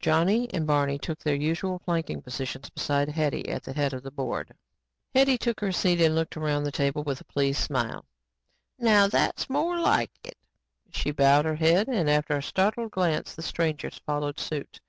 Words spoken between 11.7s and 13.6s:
and, after a startled glance, the